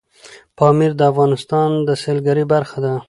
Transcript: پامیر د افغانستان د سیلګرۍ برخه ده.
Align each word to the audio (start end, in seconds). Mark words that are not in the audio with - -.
پامیر 0.57 0.91
د 0.97 1.01
افغانستان 1.11 1.69
د 1.87 1.89
سیلګرۍ 2.01 2.45
برخه 2.53 2.77
ده. 2.85 2.93